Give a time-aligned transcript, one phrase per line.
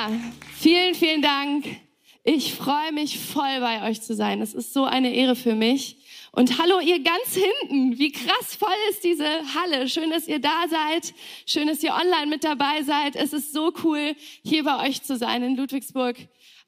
[0.00, 0.08] Ja,
[0.58, 1.66] vielen, vielen Dank.
[2.24, 4.40] Ich freue mich voll bei euch zu sein.
[4.40, 5.98] Es ist so eine Ehre für mich.
[6.32, 7.98] Und hallo ihr ganz hinten.
[7.98, 9.90] Wie krass voll ist diese Halle.
[9.90, 11.12] Schön, dass ihr da seid.
[11.44, 13.14] Schön, dass ihr online mit dabei seid.
[13.14, 16.16] Es ist so cool, hier bei euch zu sein in Ludwigsburg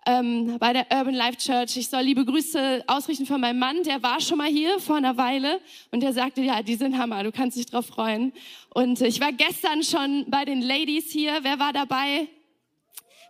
[0.04, 1.78] ähm, bei der Urban Life Church.
[1.78, 3.82] Ich soll liebe Grüße ausrichten von meinem Mann.
[3.84, 5.58] Der war schon mal hier vor einer Weile
[5.90, 7.24] und der sagte, ja, die sind Hammer.
[7.24, 8.34] Du kannst dich drauf freuen.
[8.74, 11.38] Und ich war gestern schon bei den Ladies hier.
[11.40, 12.28] Wer war dabei?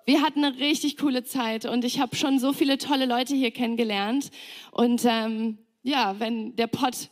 [0.05, 3.53] Wir hatten eine richtig coole Zeit und ich habe schon so viele tolle Leute hier
[3.53, 4.31] kennengelernt.
[4.73, 7.11] Und ähm, ja, wenn der Pott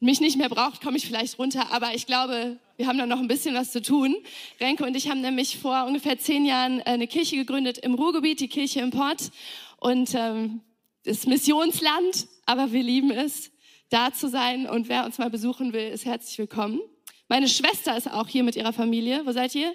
[0.00, 1.72] mich nicht mehr braucht, komme ich vielleicht runter.
[1.72, 4.14] Aber ich glaube, wir haben da noch ein bisschen was zu tun.
[4.60, 8.40] Renke und ich haben nämlich vor ungefähr zehn Jahren äh, eine Kirche gegründet im Ruhrgebiet,
[8.40, 9.30] die Kirche im Pott.
[9.78, 10.60] Und ähm,
[11.04, 13.50] ist Missionsland, aber wir lieben es,
[13.88, 14.68] da zu sein.
[14.68, 16.80] Und wer uns mal besuchen will, ist herzlich willkommen.
[17.28, 19.24] Meine Schwester ist auch hier mit ihrer Familie.
[19.24, 19.72] Wo seid ihr?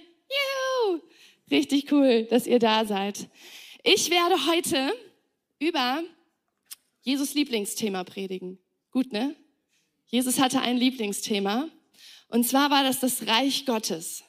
[1.52, 3.28] Richtig cool, dass ihr da seid.
[3.84, 4.94] Ich werde heute
[5.60, 6.02] über
[7.02, 8.58] Jesus Lieblingsthema predigen.
[8.92, 9.36] Gut, ne?
[10.08, 11.68] Jesus hatte ein Lieblingsthema.
[12.30, 14.24] Und zwar war das das Reich Gottes.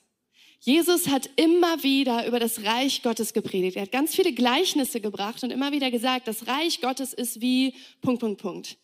[0.58, 3.76] Jesus hat immer wieder über das Reich Gottes gepredigt.
[3.76, 7.74] Er hat ganz viele Gleichnisse gebracht und immer wieder gesagt, das Reich Gottes ist wie
[8.00, 8.78] Punkt, Punkt, Punkt.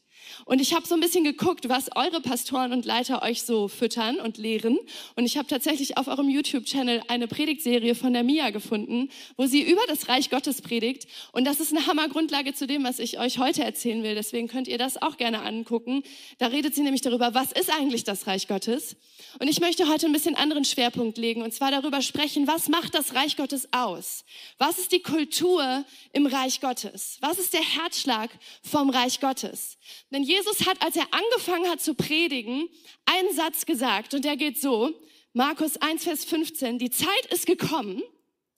[0.45, 4.17] Und ich habe so ein bisschen geguckt, was eure Pastoren und Leiter euch so füttern
[4.21, 4.79] und lehren.
[5.17, 9.63] Und ich habe tatsächlich auf eurem YouTube-Channel eine Predigtserie von der Mia gefunden, wo sie
[9.63, 11.07] über das Reich Gottes predigt.
[11.33, 14.15] Und das ist eine Hammergrundlage zu dem, was ich euch heute erzählen will.
[14.15, 16.03] Deswegen könnt ihr das auch gerne angucken.
[16.39, 18.97] Da redet sie nämlich darüber, was ist eigentlich das Reich Gottes.
[19.39, 22.95] Und ich möchte heute ein bisschen anderen Schwerpunkt legen und zwar darüber sprechen, was macht
[22.95, 24.25] das Reich Gottes aus?
[24.57, 27.19] Was ist die Kultur im Reich Gottes?
[27.21, 28.31] Was ist der Herzschlag
[28.63, 29.77] vom Reich Gottes?
[30.11, 32.69] Denn Jesus hat, als er angefangen hat zu predigen,
[33.05, 34.95] einen Satz gesagt und der geht so,
[35.33, 38.03] Markus 1, Vers 15, die Zeit ist gekommen,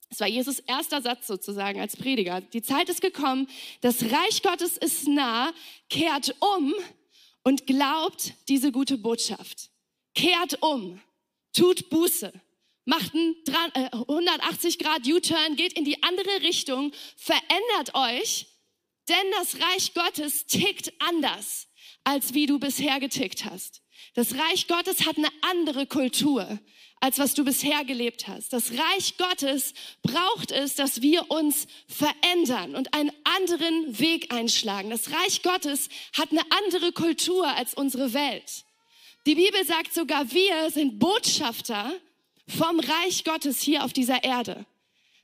[0.08, 3.48] das war Jesus erster Satz sozusagen als Prediger, die Zeit ist gekommen,
[3.80, 5.52] das Reich Gottes ist nah,
[5.88, 6.74] kehrt um
[7.44, 9.70] und glaubt diese gute Botschaft.
[10.14, 11.00] Kehrt um,
[11.52, 12.32] tut Buße,
[12.84, 13.36] macht einen
[13.92, 18.46] 180 äh, Grad U-Turn, geht in die andere Richtung, verändert euch
[19.10, 21.69] denn das Reich Gottes tickt anders,
[22.04, 23.82] als wie du bisher getickt hast.
[24.15, 26.59] Das Reich Gottes hat eine andere Kultur,
[27.00, 28.53] als was du bisher gelebt hast.
[28.53, 34.91] Das Reich Gottes braucht es, dass wir uns verändern und einen anderen Weg einschlagen.
[34.91, 38.65] Das Reich Gottes hat eine andere Kultur als unsere Welt.
[39.27, 41.92] Die Bibel sagt sogar, wir sind Botschafter
[42.48, 44.66] vom Reich Gottes hier auf dieser Erde.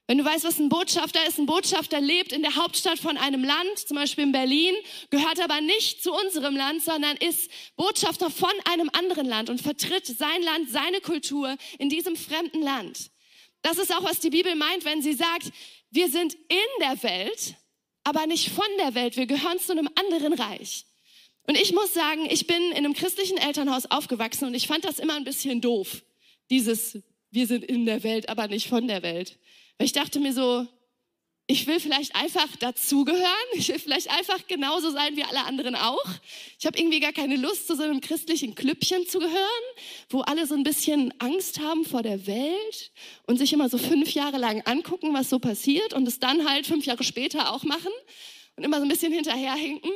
[0.09, 3.43] Wenn du weißt, was ein Botschafter ist, ein Botschafter lebt in der Hauptstadt von einem
[3.43, 4.75] Land, zum Beispiel in Berlin,
[5.11, 10.07] gehört aber nicht zu unserem Land, sondern ist Botschafter von einem anderen Land und vertritt
[10.07, 13.11] sein Land, seine Kultur in diesem fremden Land.
[13.63, 15.51] Das ist auch, was die Bibel meint, wenn sie sagt,
[15.91, 17.57] wir sind in der Welt,
[18.05, 19.17] aber nicht von der Welt.
[19.17, 20.85] Wir gehören zu einem anderen Reich.
[21.49, 25.01] Und ich muss sagen, ich bin in einem christlichen Elternhaus aufgewachsen und ich fand das
[25.01, 26.03] immer ein bisschen doof.
[26.51, 27.01] Dieses,
[27.33, 29.37] wir sind in der Welt, aber nicht von der Welt.
[29.79, 30.67] Weil ich dachte mir so,
[31.49, 33.23] ich will vielleicht einfach dazugehören.
[33.55, 36.05] Ich will vielleicht einfach genauso sein wie alle anderen auch.
[36.59, 39.65] Ich habe irgendwie gar keine Lust, zu so einem christlichen Klüppchen zu gehören,
[40.11, 42.93] wo alle so ein bisschen Angst haben vor der Welt
[43.27, 46.67] und sich immer so fünf Jahre lang angucken, was so passiert und es dann halt
[46.67, 47.93] fünf Jahre später auch machen
[48.57, 49.91] und immer so ein bisschen hinterherhinken.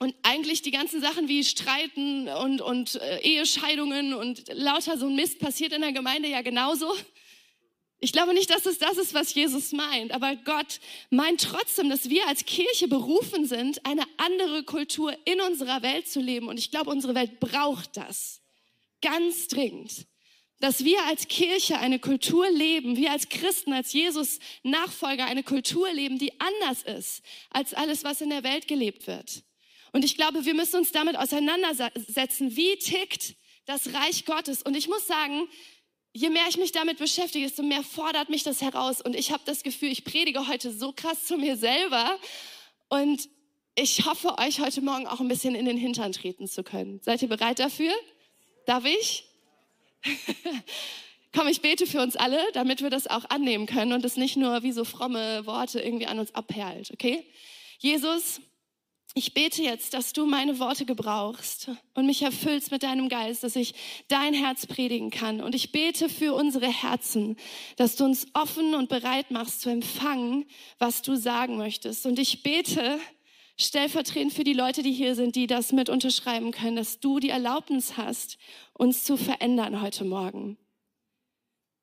[0.00, 5.16] Und eigentlich die ganzen Sachen wie Streiten und, und äh, Ehescheidungen und lauter so ein
[5.16, 6.94] Mist passiert in der Gemeinde ja genauso.
[8.00, 10.78] Ich glaube nicht, dass es das ist, was Jesus meint, aber Gott
[11.10, 16.20] meint trotzdem, dass wir als Kirche berufen sind, eine andere Kultur in unserer Welt zu
[16.20, 16.46] leben.
[16.46, 18.40] Und ich glaube, unsere Welt braucht das
[19.02, 20.06] ganz dringend.
[20.60, 25.92] Dass wir als Kirche eine Kultur leben, wir als Christen, als Jesus Nachfolger eine Kultur
[25.92, 29.42] leben, die anders ist als alles, was in der Welt gelebt wird.
[29.92, 33.34] Und ich glaube, wir müssen uns damit auseinandersetzen, wie tickt
[33.66, 34.62] das Reich Gottes.
[34.62, 35.48] Und ich muss sagen,
[36.12, 39.00] je mehr ich mich damit beschäftige, desto mehr fordert mich das heraus.
[39.00, 42.18] Und ich habe das Gefühl, ich predige heute so krass zu mir selber.
[42.88, 43.28] Und
[43.74, 47.00] ich hoffe, euch heute Morgen auch ein bisschen in den Hintern treten zu können.
[47.02, 47.92] Seid ihr bereit dafür?
[48.66, 49.24] Darf ich?
[51.34, 54.36] Komm, ich bete für uns alle, damit wir das auch annehmen können und es nicht
[54.36, 57.24] nur wie so fromme Worte irgendwie an uns abperlt, okay?
[57.78, 58.40] Jesus,
[59.14, 63.56] ich bete jetzt, dass du meine Worte gebrauchst und mich erfüllst mit deinem Geist, dass
[63.56, 63.74] ich
[64.08, 65.40] dein Herz predigen kann.
[65.40, 67.36] Und ich bete für unsere Herzen,
[67.76, 70.44] dass du uns offen und bereit machst zu empfangen,
[70.78, 72.06] was du sagen möchtest.
[72.06, 73.00] Und ich bete
[73.56, 77.30] stellvertretend für die Leute, die hier sind, die das mit unterschreiben können, dass du die
[77.30, 78.38] Erlaubnis hast,
[78.72, 80.56] uns zu verändern heute Morgen.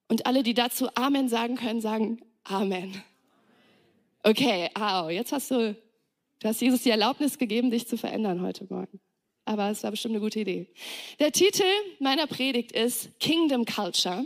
[0.08, 3.04] Und alle, die dazu Amen sagen können, sagen Amen.
[4.24, 5.76] Okay, au, jetzt hast du,
[6.40, 9.00] du hast Jesus die Erlaubnis gegeben, dich zu verändern heute Morgen.
[9.46, 10.68] Aber es war bestimmt eine gute Idee.
[11.20, 11.64] Der Titel
[12.00, 14.26] meiner Predigt ist Kingdom Culture.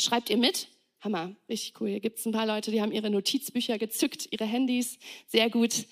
[0.00, 0.68] Schreibt ihr mit?
[1.00, 1.88] Hammer, richtig cool.
[1.88, 4.98] Hier gibt es ein paar Leute, die haben ihre Notizbücher gezückt, ihre Handys.
[5.28, 5.86] Sehr gut.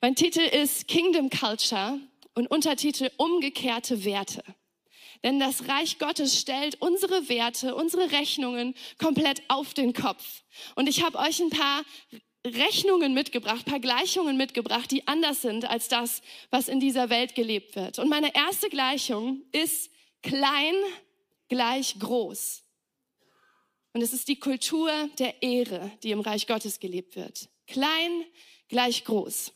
[0.00, 2.00] Mein Titel ist Kingdom Culture
[2.34, 4.42] und Untertitel Umgekehrte Werte.
[5.22, 10.42] Denn das Reich Gottes stellt unsere Werte, unsere Rechnungen komplett auf den Kopf.
[10.74, 11.82] Und ich habe euch ein paar
[12.46, 17.34] Rechnungen mitgebracht, ein paar Gleichungen mitgebracht, die anders sind als das, was in dieser Welt
[17.34, 17.98] gelebt wird.
[17.98, 19.90] Und meine erste Gleichung ist
[20.22, 20.74] klein
[21.48, 22.62] gleich groß.
[23.92, 27.48] Und es ist die Kultur der Ehre, die im Reich Gottes gelebt wird.
[27.66, 28.24] Klein
[28.68, 29.52] gleich groß.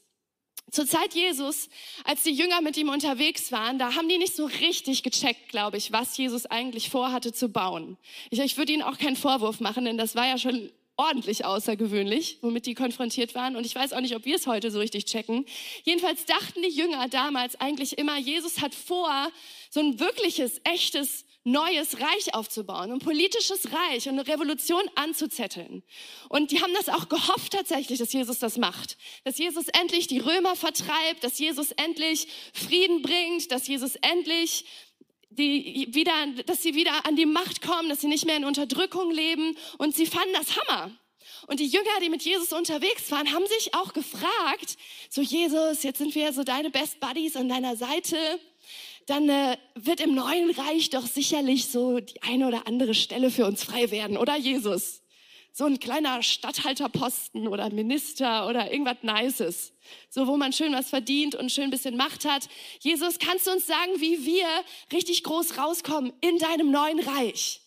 [0.70, 1.68] Zur Zeit Jesus,
[2.04, 5.76] als die Jünger mit ihm unterwegs waren, da haben die nicht so richtig gecheckt, glaube
[5.76, 7.98] ich, was Jesus eigentlich vorhatte zu bauen.
[8.30, 10.70] Ich, ich würde ihnen auch keinen Vorwurf machen, denn das war ja schon
[11.00, 13.56] ordentlich außergewöhnlich, womit die konfrontiert waren.
[13.56, 15.46] Und ich weiß auch nicht, ob wir es heute so richtig checken.
[15.82, 19.30] Jedenfalls dachten die Jünger damals eigentlich immer, Jesus hat vor,
[19.70, 25.82] so ein wirkliches, echtes neues Reich aufzubauen, ein politisches Reich und eine Revolution anzuzetteln.
[26.28, 28.98] Und die haben das auch gehofft tatsächlich, dass Jesus das macht.
[29.24, 34.66] Dass Jesus endlich die Römer vertreibt, dass Jesus endlich Frieden bringt, dass Jesus endlich
[35.30, 36.12] die wieder,
[36.46, 39.56] dass sie wieder an die Macht kommen, dass sie nicht mehr in Unterdrückung leben.
[39.78, 40.90] Und sie fanden das Hammer.
[41.46, 44.76] Und die Jünger, die mit Jesus unterwegs waren, haben sich auch gefragt,
[45.08, 48.16] so Jesus, jetzt sind wir so deine Best Buddies an deiner Seite
[49.10, 53.44] dann äh, wird im neuen Reich doch sicherlich so die eine oder andere Stelle für
[53.44, 55.02] uns frei werden, oder Jesus?
[55.52, 59.72] So ein kleiner Statthalterposten oder Minister oder irgendwas Nices.
[60.08, 62.48] So, wo man schön was verdient und schön ein bisschen Macht hat.
[62.80, 64.46] Jesus, kannst du uns sagen, wie wir
[64.92, 67.60] richtig groß rauskommen in deinem neuen Reich?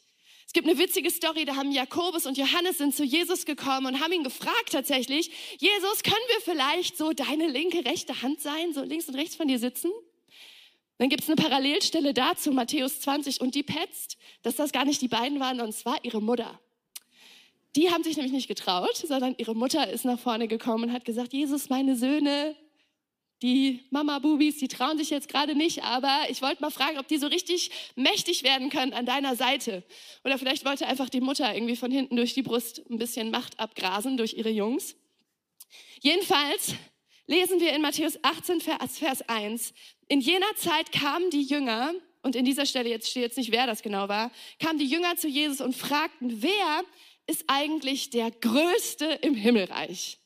[0.53, 3.99] Es gibt eine witzige Story, da haben Jakobus und Johannes sind zu Jesus gekommen und
[3.99, 8.83] haben ihn gefragt tatsächlich, Jesus, können wir vielleicht so deine linke, rechte Hand sein, so
[8.83, 9.89] links und rechts von dir sitzen?
[10.99, 15.01] Dann gibt es eine Parallelstelle dazu, Matthäus 20, und die petzt, dass das gar nicht
[15.01, 16.59] die beiden waren, sondern es war ihre Mutter.
[17.75, 21.05] Die haben sich nämlich nicht getraut, sondern ihre Mutter ist nach vorne gekommen und hat
[21.05, 22.55] gesagt, Jesus, meine Söhne,
[23.41, 27.17] die Mama-Bubis, die trauen sich jetzt gerade nicht, aber ich wollte mal fragen, ob die
[27.17, 29.83] so richtig mächtig werden können an deiner Seite.
[30.23, 33.59] Oder vielleicht wollte einfach die Mutter irgendwie von hinten durch die Brust ein bisschen Macht
[33.59, 34.95] abgrasen durch ihre Jungs.
[35.99, 36.75] Jedenfalls
[37.27, 39.73] lesen wir in Matthäus 18, Vers, Vers 1,
[40.07, 41.93] in jener Zeit kamen die Jünger,
[42.23, 45.17] und in dieser Stelle jetzt steht jetzt nicht, wer das genau war, kamen die Jünger
[45.17, 46.83] zu Jesus und fragten, wer
[47.27, 50.19] ist eigentlich der Größte im Himmelreich?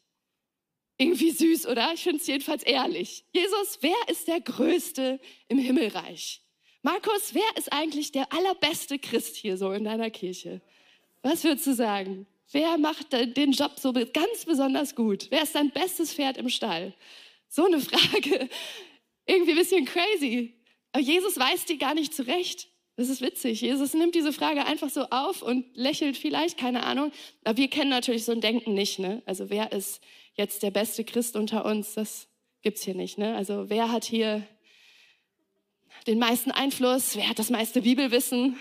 [0.98, 1.94] Irgendwie süß, oder?
[1.94, 3.24] Ich finde es jedenfalls ehrlich.
[3.32, 6.42] Jesus, wer ist der Größte im Himmelreich?
[6.82, 10.62] Markus, wer ist eigentlich der allerbeste Christ hier so in deiner Kirche?
[11.22, 12.26] Was würdest du sagen?
[12.52, 15.28] Wer macht den Job so ganz besonders gut?
[15.30, 16.94] Wer ist dein bestes Pferd im Stall?
[17.50, 18.50] So eine Frage
[19.28, 20.54] irgendwie ein bisschen crazy.
[20.94, 22.70] Aber Jesus weiß die gar nicht zurecht.
[22.98, 23.62] Das ist witzig.
[23.62, 27.12] Jesus nimmt diese Frage einfach so auf und lächelt vielleicht, keine Ahnung.
[27.44, 28.98] Aber wir kennen natürlich so ein Denken nicht.
[28.98, 29.22] Ne?
[29.28, 30.02] Also wer ist
[30.34, 31.94] jetzt der beste Christ unter uns?
[31.94, 32.28] Das
[32.64, 33.20] gibt's hier nicht.
[33.20, 33.36] Ne?
[33.36, 34.48] Also wer hat hier
[36.08, 37.16] den meisten Einfluss?
[37.16, 38.58] Wer hat das meiste Bibelwissen?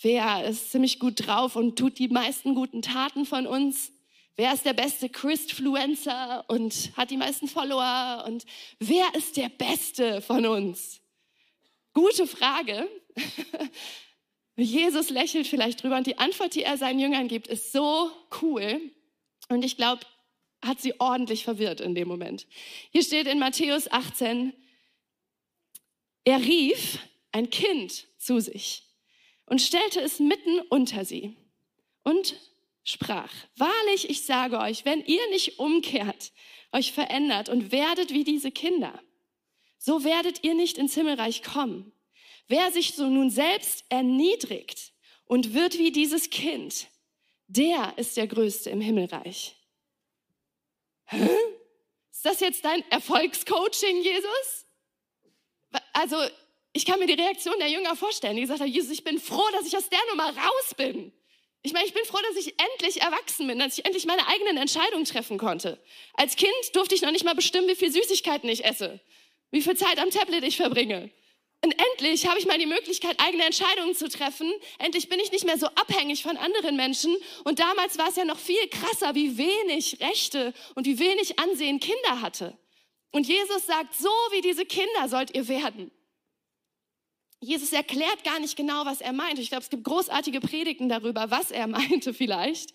[0.00, 3.90] Wer ist ziemlich gut drauf und tut die meisten guten Taten von uns?
[4.36, 8.24] Wer ist der beste Christfluencer und hat die meisten Follower?
[8.28, 8.44] Und
[8.78, 11.00] wer ist der Beste von uns?
[11.94, 12.88] Gute Frage.
[14.56, 18.80] Jesus lächelt vielleicht drüber und die Antwort, die er seinen Jüngern gibt, ist so cool.
[19.48, 20.02] Und ich glaube,
[20.62, 22.46] hat sie ordentlich verwirrt in dem Moment.
[22.90, 24.54] Hier steht in Matthäus 18,
[26.24, 26.98] er rief
[27.32, 28.84] ein Kind zu sich
[29.46, 31.36] und stellte es mitten unter sie
[32.02, 32.36] und
[32.82, 36.32] sprach, wahrlich, ich sage euch, wenn ihr nicht umkehrt,
[36.72, 39.02] euch verändert und werdet wie diese Kinder,
[39.78, 41.92] so werdet ihr nicht ins Himmelreich kommen.
[42.48, 44.92] Wer sich so nun selbst erniedrigt
[45.26, 46.88] und wird wie dieses Kind,
[47.46, 49.56] der ist der Größte im Himmelreich.
[51.06, 51.28] Hä?
[52.10, 54.66] Ist das jetzt dein Erfolgscoaching, Jesus?
[55.92, 56.16] Also,
[56.72, 59.48] ich kann mir die Reaktion der Jünger vorstellen, die gesagt haben, Jesus, ich bin froh,
[59.52, 61.12] dass ich aus der Nummer raus bin.
[61.62, 64.58] Ich meine, ich bin froh, dass ich endlich erwachsen bin, dass ich endlich meine eigenen
[64.58, 65.78] Entscheidungen treffen konnte.
[66.14, 69.00] Als Kind durfte ich noch nicht mal bestimmen, wie viel Süßigkeiten ich esse,
[69.50, 71.10] wie viel Zeit am Tablet ich verbringe.
[71.64, 74.52] Und endlich habe ich mal die Möglichkeit, eigene Entscheidungen zu treffen.
[74.78, 77.16] Endlich bin ich nicht mehr so abhängig von anderen Menschen.
[77.44, 81.80] Und damals war es ja noch viel krasser, wie wenig Rechte und wie wenig Ansehen
[81.80, 82.58] Kinder hatte.
[83.12, 85.90] Und Jesus sagt, so wie diese Kinder sollt ihr werden.
[87.40, 89.38] Jesus erklärt gar nicht genau, was er meint.
[89.38, 92.74] Ich glaube, es gibt großartige Predigten darüber, was er meinte vielleicht.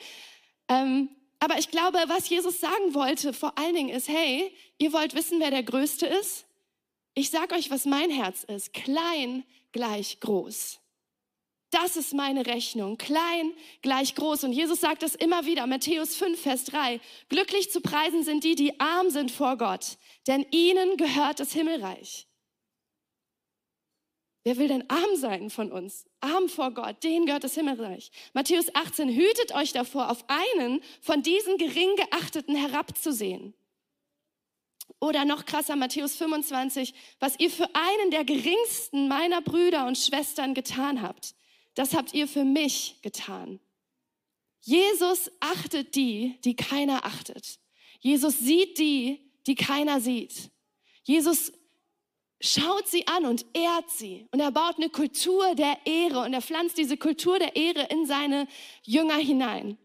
[0.68, 5.14] Ähm, Aber ich glaube, was Jesus sagen wollte vor allen Dingen ist, hey, ihr wollt
[5.14, 6.49] wissen, wer der Größte ist?
[7.20, 8.72] Ich sag euch, was mein Herz ist.
[8.72, 10.80] Klein gleich groß.
[11.70, 12.98] Das ist meine Rechnung.
[12.98, 14.46] Klein gleich groß.
[14.46, 15.68] Und Jesus sagt das immer wieder.
[15.68, 17.02] Matthäus 5, Vers 3.
[17.28, 19.98] Glücklich zu preisen sind die, die arm sind vor Gott,
[20.28, 22.26] denn ihnen gehört das Himmelreich.
[24.46, 26.06] Wer will denn arm sein von uns?
[26.22, 28.12] Arm vor Gott, denen gehört das Himmelreich.
[28.32, 33.56] Matthäus 18, hütet euch davor, auf einen von diesen gering geachteten herabzusehen.
[35.02, 40.54] Oder noch krasser, Matthäus 25, was ihr für einen der geringsten meiner Brüder und Schwestern
[40.54, 41.36] getan habt,
[41.76, 43.60] das habt ihr für mich getan.
[44.62, 47.60] Jesus achtet die, die keiner achtet.
[48.00, 50.52] Jesus sieht die, die keiner sieht.
[51.04, 51.54] Jesus
[52.42, 54.28] schaut sie an und ehrt sie.
[54.32, 58.06] Und er baut eine Kultur der Ehre und er pflanzt diese Kultur der Ehre in
[58.06, 58.48] seine
[58.84, 59.78] Jünger hinein.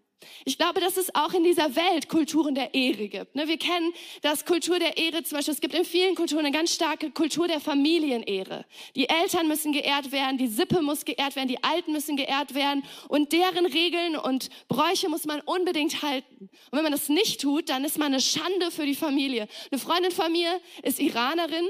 [0.44, 3.34] Ich glaube, dass es auch in dieser Welt Kulturen der Ehre gibt.
[3.34, 3.92] Ne, wir kennen
[4.22, 5.54] das Kultur der Ehre zum Beispiel.
[5.54, 8.64] Es gibt in vielen Kulturen eine ganz starke Kultur der Familienehre.
[8.96, 12.84] Die Eltern müssen geehrt werden, die Sippe muss geehrt werden, die Alten müssen geehrt werden
[13.08, 16.48] und deren Regeln und Bräuche muss man unbedingt halten.
[16.70, 19.48] Und wenn man das nicht tut, dann ist man eine Schande für die Familie.
[19.70, 21.66] Eine Freundin von mir ist Iranerin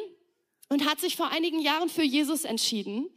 [0.69, 3.09] und hat sich vor einigen Jahren für Jesus entschieden.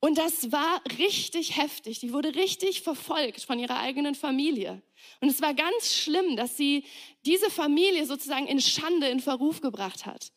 [0.00, 2.00] Und das war richtig heftig.
[2.00, 4.82] Die wurde richtig verfolgt von ihrer eigenen Familie.
[5.20, 6.84] Und es war ganz schlimm, dass sie
[7.26, 10.32] diese Familie sozusagen in Schande, in Verruf gebracht hat.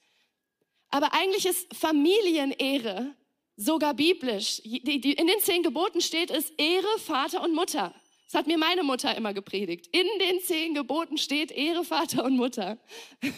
[0.89, 3.15] Aber eigentlich ist Familienehre
[3.55, 4.59] sogar biblisch.
[4.59, 4.83] In
[5.27, 7.95] den zehn Geboten steht es Ehre Vater und Mutter.
[8.25, 9.87] Das hat mir meine Mutter immer gepredigt.
[9.91, 12.77] In den zehn Geboten steht Ehre Vater und Mutter.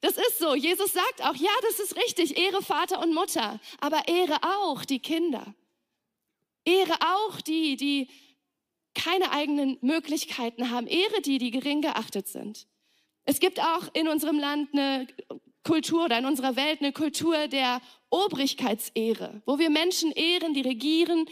[0.00, 0.54] Das ist so.
[0.54, 2.36] Jesus sagt auch, ja, das ist richtig.
[2.38, 3.60] Ehre Vater und Mutter.
[3.80, 5.54] Aber ehre auch die Kinder.
[6.64, 8.08] Ehre auch die, die
[8.94, 10.86] keine eigenen Möglichkeiten haben.
[10.86, 12.66] Ehre die, die gering geachtet sind.
[13.24, 15.06] Es gibt auch in unserem Land eine
[15.64, 21.26] Kultur oder in unserer Welt eine Kultur der Obrigkeitsehre, wo wir Menschen ehren, die regieren,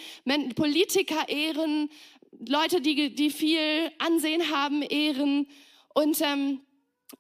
[0.57, 1.89] Politiker ehren,
[2.33, 5.47] Leute, die, die viel Ansehen haben, ehren.
[5.95, 6.61] Und ähm,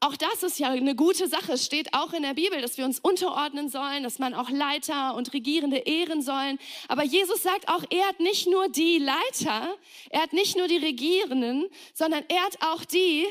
[0.01, 1.53] auch das ist ja eine gute Sache.
[1.53, 5.15] Es steht auch in der Bibel, dass wir uns unterordnen sollen, dass man auch Leiter
[5.15, 6.59] und Regierende ehren sollen.
[6.89, 9.77] Aber Jesus sagt auch, er hat nicht nur die Leiter,
[10.11, 13.27] er hat nicht nur die Regierenden, sondern er hat auch die,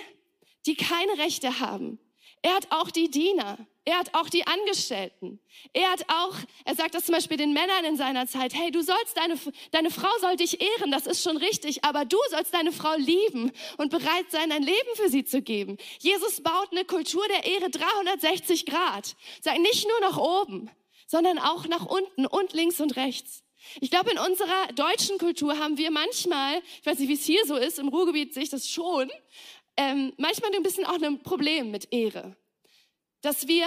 [0.66, 2.00] die keine Rechte haben.
[2.42, 3.58] Er hat auch die Diener.
[3.86, 5.42] Er hat auch die Angestellten.
[5.74, 8.82] Er hat auch, er sagt das zum Beispiel den Männern in seiner Zeit, hey, du
[8.82, 9.38] sollst deine,
[9.72, 13.52] deine Frau soll dich ehren, das ist schon richtig, aber du sollst deine Frau lieben
[13.78, 15.78] und bereit sein, dein Leben für sie zu geben.
[16.00, 19.18] Jesus baut eine Kultur der Ehre 360 Grad.
[19.42, 20.72] Sagt nicht nur nach oben,
[21.06, 23.44] sondern auch nach unten und links und rechts.
[23.82, 27.46] Ich glaube, in unserer deutschen Kultur haben wir manchmal, ich weiß nicht, wie es hier
[27.46, 29.12] so ist, im Ruhrgebiet sehe ich das schon,
[29.76, 32.38] ähm, manchmal ein bisschen auch ein Problem mit Ehre
[33.24, 33.66] dass wir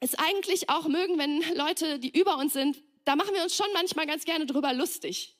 [0.00, 3.68] es eigentlich auch mögen, wenn Leute, die über uns sind, da machen wir uns schon
[3.72, 5.36] manchmal ganz gerne drüber lustig.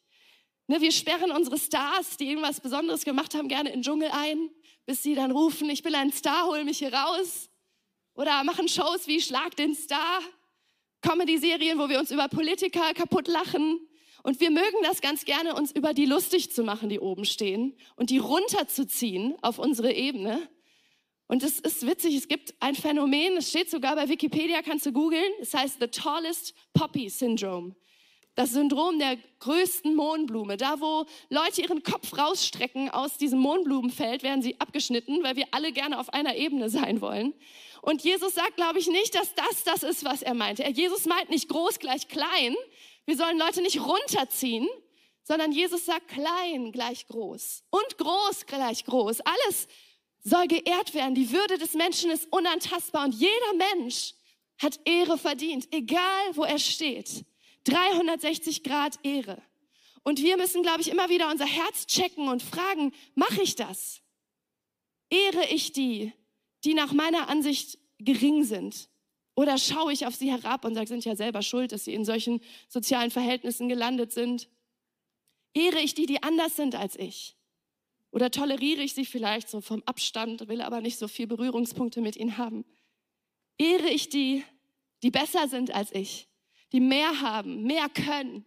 [0.68, 4.50] Ne, wir sperren unsere Stars, die irgendwas Besonderes gemacht haben, gerne in den Dschungel ein,
[4.86, 7.50] bis sie dann rufen, ich bin ein Star, hol mich hier raus.
[8.14, 10.20] Oder machen Shows wie Schlag den Star,
[11.02, 13.80] Comedy-Serien, wo wir uns über Politiker kaputt lachen.
[14.22, 17.76] Und wir mögen das ganz gerne, uns über die lustig zu machen, die oben stehen
[17.96, 20.48] und die runterzuziehen auf unsere Ebene.
[21.28, 24.92] Und es ist witzig, es gibt ein Phänomen, es steht sogar bei Wikipedia, kannst du
[24.92, 27.74] googeln, es heißt The Tallest Poppy Syndrome.
[28.36, 30.58] Das Syndrom der größten Mohnblume.
[30.58, 35.72] Da, wo Leute ihren Kopf rausstrecken aus diesem Mohnblumenfeld, werden sie abgeschnitten, weil wir alle
[35.72, 37.32] gerne auf einer Ebene sein wollen.
[37.80, 40.68] Und Jesus sagt, glaube ich, nicht, dass das das ist, was er meinte.
[40.70, 42.54] Jesus meint nicht groß gleich klein.
[43.06, 44.68] Wir sollen Leute nicht runterziehen,
[45.22, 49.20] sondern Jesus sagt klein gleich groß und groß gleich groß.
[49.22, 49.66] Alles
[50.26, 51.14] soll geehrt werden.
[51.14, 54.14] Die Würde des Menschen ist unantastbar und jeder Mensch
[54.58, 57.24] hat Ehre verdient, egal wo er steht.
[57.64, 59.40] 360 Grad Ehre.
[60.02, 64.02] Und wir müssen, glaube ich, immer wieder unser Herz checken und fragen, mache ich das?
[65.10, 66.12] Ehre ich die,
[66.64, 68.88] die nach meiner Ansicht gering sind?
[69.36, 72.04] Oder schaue ich auf sie herab und sage, sind ja selber schuld, dass sie in
[72.04, 74.48] solchen sozialen Verhältnissen gelandet sind?
[75.54, 77.35] Ehre ich die, die anders sind als ich?
[78.10, 82.16] Oder toleriere ich sie vielleicht so vom Abstand, will aber nicht so viel Berührungspunkte mit
[82.16, 82.64] ihnen haben?
[83.58, 84.44] Ehre ich die,
[85.02, 86.28] die besser sind als ich,
[86.72, 88.44] die mehr haben, mehr können,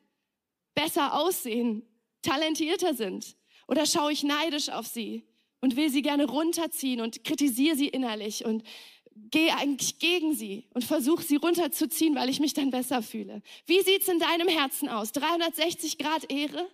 [0.73, 1.83] besser aussehen,
[2.21, 3.35] talentierter sind?
[3.67, 5.23] Oder schaue ich neidisch auf sie
[5.61, 8.63] und will sie gerne runterziehen und kritisiere sie innerlich und
[9.31, 13.41] gehe eigentlich gegen sie und versuche sie runterzuziehen, weil ich mich dann besser fühle?
[13.65, 15.11] Wie sieht's in deinem Herzen aus?
[15.11, 16.67] 360 Grad Ehre?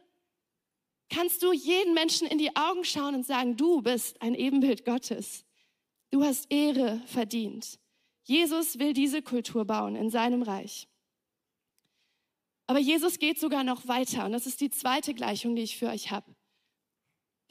[1.10, 5.46] Kannst du jeden Menschen in die Augen schauen und sagen, du bist ein Ebenbild Gottes.
[6.12, 7.80] Du hast Ehre verdient.
[8.24, 10.88] Jesus will diese Kultur bauen in seinem Reich.
[12.68, 15.90] Aber Jesus geht sogar noch weiter und das ist die zweite Gleichung, die ich für
[15.90, 16.36] euch habe.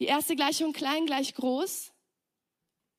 [0.00, 1.92] Die erste Gleichung klein gleich groß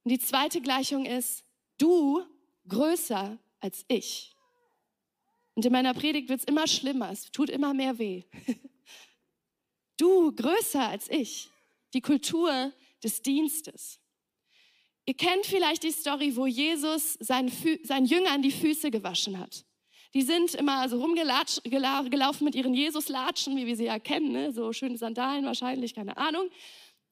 [0.04, 1.44] und die zweite Gleichung ist
[1.78, 2.24] du
[2.70, 4.34] größer als ich.
[5.56, 8.24] Und in meiner Predigt wird es immer schlimmer, es tut immer mehr weh.
[9.98, 11.50] Du größer als ich.
[11.94, 12.72] Die Kultur
[13.04, 14.00] des Dienstes.
[15.06, 19.64] Ihr kennt vielleicht die Story, wo Jesus seinen, Fü seinen Jüngern die Füße gewaschen hat.
[20.16, 24.52] Die sind immer so rumgelaufen mit ihren Jesus-Latschen, wie wir sie ja kennen, ne?
[24.52, 26.50] so schöne Sandalen wahrscheinlich, keine Ahnung.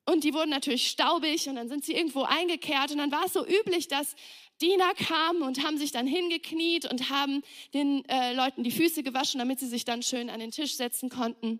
[0.05, 3.33] Und die wurden natürlich staubig und dann sind sie irgendwo eingekehrt und dann war es
[3.33, 4.15] so üblich, dass
[4.61, 7.41] Diener kamen und haben sich dann hingekniet und haben
[7.73, 11.09] den äh, Leuten die Füße gewaschen, damit sie sich dann schön an den Tisch setzen
[11.09, 11.59] konnten.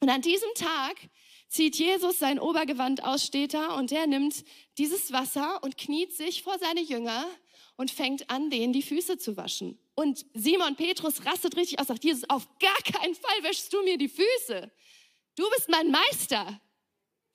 [0.00, 0.96] Und an diesem Tag
[1.48, 4.44] zieht Jesus sein Obergewand aus, steht da, und er nimmt
[4.78, 7.26] dieses Wasser und kniet sich vor seine Jünger
[7.76, 9.78] und fängt an, denen die Füße zu waschen.
[9.94, 13.98] Und Simon Petrus rastet richtig aus, sagt, Jesus, auf gar keinen Fall wäschst du mir
[13.98, 14.70] die Füße.
[15.36, 16.60] Du bist mein Meister.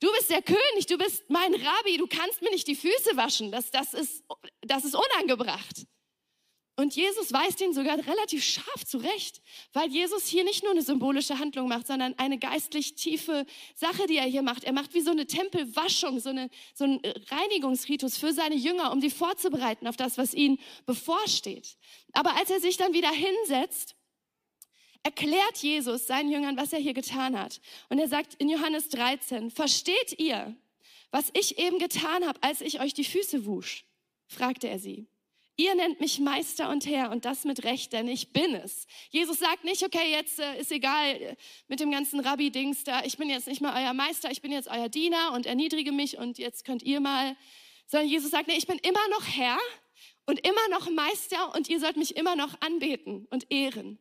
[0.00, 3.50] Du bist der König, du bist mein Rabbi, du kannst mir nicht die Füße waschen.
[3.50, 4.24] Das, das, ist,
[4.62, 5.86] das ist unangebracht.
[6.78, 9.40] Und Jesus weist ihn sogar relativ scharf zurecht,
[9.72, 14.18] weil Jesus hier nicht nur eine symbolische Handlung macht, sondern eine geistlich tiefe Sache, die
[14.18, 14.62] er hier macht.
[14.64, 19.00] Er macht wie so eine Tempelwaschung, so, eine, so ein Reinigungsritus für seine Jünger, um
[19.00, 21.78] die vorzubereiten auf das, was ihnen bevorsteht.
[22.12, 23.96] Aber als er sich dann wieder hinsetzt,
[25.02, 27.62] erklärt Jesus seinen Jüngern, was er hier getan hat.
[27.88, 30.54] Und er sagt in Johannes 13, versteht ihr,
[31.10, 33.86] was ich eben getan habe, als ich euch die Füße wusch?
[34.26, 35.06] fragte er sie.
[35.58, 38.86] Ihr nennt mich Meister und Herr und das mit Recht, denn ich bin es.
[39.10, 43.16] Jesus sagt nicht, okay, jetzt äh, ist egal äh, mit dem ganzen Rabbi-Dings da, ich
[43.16, 46.36] bin jetzt nicht mal euer Meister, ich bin jetzt euer Diener und erniedrige mich und
[46.36, 47.36] jetzt könnt ihr mal,
[47.86, 49.58] sondern Jesus sagt, nee, ich bin immer noch Herr
[50.26, 53.98] und immer noch Meister und ihr sollt mich immer noch anbeten und ehren.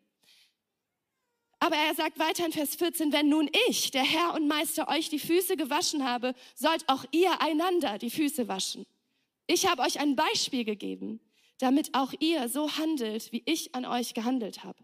[1.59, 5.07] Aber er sagt weiter in Vers 14, wenn nun ich, der Herr und Meister, euch
[5.07, 8.85] die Füße gewaschen habe, sollt auch ihr einander die Füße waschen.
[9.47, 11.21] Ich habe euch ein Beispiel gegeben,
[11.59, 14.83] damit auch ihr so handelt, wie ich an euch gehandelt habe.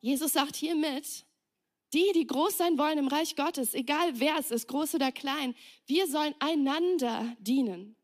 [0.00, 1.26] Jesus sagt hiermit,
[1.92, 5.54] die, die groß sein wollen im Reich Gottes, egal wer es ist, groß oder klein,
[5.86, 7.96] wir sollen einander dienen.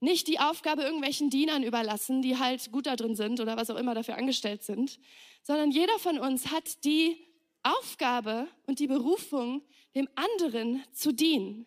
[0.00, 3.76] Nicht die Aufgabe irgendwelchen Dienern überlassen, die halt gut da drin sind oder was auch
[3.76, 4.98] immer dafür angestellt sind,
[5.42, 7.16] sondern jeder von uns hat die
[7.62, 9.62] Aufgabe und die Berufung,
[9.94, 11.66] dem anderen zu dienen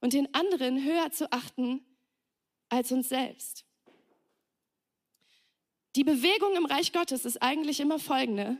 [0.00, 1.84] und den anderen höher zu achten
[2.68, 3.67] als uns selbst.
[5.98, 8.56] Die Bewegung im Reich Gottes ist eigentlich immer folgende.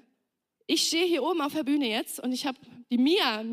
[0.67, 2.59] Ich stehe hier oben auf der Bühne jetzt und ich habe
[2.91, 3.45] die Mia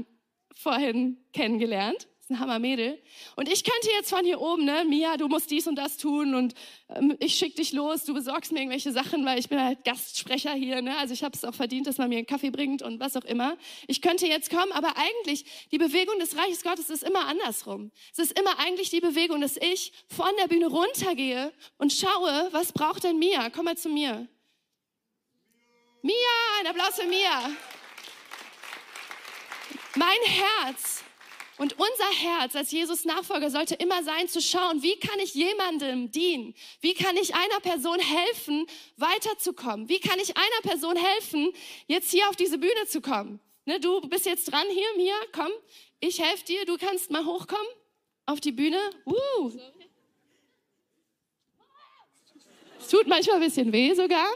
[0.56, 3.00] vorhin kennengelernt ist ein Hammermädel.
[3.36, 6.34] Und ich könnte jetzt von hier oben, ne, Mia, du musst dies und das tun
[6.34, 6.56] und
[6.90, 10.54] ähm, ich schick dich los, du besorgst mir irgendwelche Sachen, weil ich bin halt Gastsprecher
[10.54, 10.98] hier, ne?
[10.98, 13.26] Also ich habe es auch verdient, dass man mir einen Kaffee bringt und was auch
[13.26, 13.58] immer.
[13.86, 17.92] Ich könnte jetzt kommen, aber eigentlich die Bewegung des Reiches Gottes ist immer andersrum.
[18.12, 22.72] Es ist immer eigentlich die Bewegung, dass ich von der Bühne runtergehe und schaue, was
[22.72, 23.52] braucht denn Mia?
[23.52, 24.28] Komm mal zu mir.
[26.02, 26.16] Mia,
[26.60, 27.52] ein Applaus für Mia.
[29.94, 31.05] Mein Herz
[31.58, 36.12] und unser Herz als Jesus Nachfolger sollte immer sein zu schauen, wie kann ich jemandem
[36.12, 36.54] dienen?
[36.82, 38.66] Wie kann ich einer Person helfen,
[38.98, 39.88] weiterzukommen?
[39.88, 41.52] Wie kann ich einer Person helfen,
[41.88, 43.40] jetzt hier auf diese Bühne zu kommen?
[43.66, 45.52] Ne, du bist jetzt dran hier, Mia, komm,
[46.00, 47.66] ich helfe dir, du kannst mal hochkommen
[48.26, 48.80] auf die Bühne.
[49.06, 49.52] Uh.
[52.80, 54.28] Es tut manchmal ein bisschen weh sogar.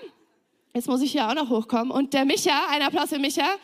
[0.74, 1.92] Jetzt muss ich hier auch noch hochkommen.
[1.92, 3.58] Und der Micha, ein Applaus für Micha.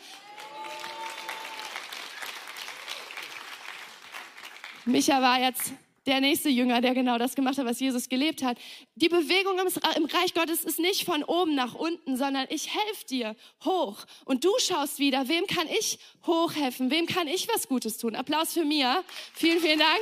[4.86, 5.72] Micha war jetzt
[6.06, 8.56] der nächste Jünger, der genau das gemacht hat, was Jesus gelebt hat.
[8.94, 9.58] Die Bewegung
[9.96, 14.04] im Reich Gottes ist nicht von oben nach unten, sondern ich helfe dir hoch.
[14.24, 16.92] Und du schaust wieder, wem kann ich hochhelfen?
[16.92, 18.14] Wem kann ich was Gutes tun?
[18.14, 19.02] Applaus für Mia.
[19.34, 20.00] Vielen, vielen Dank.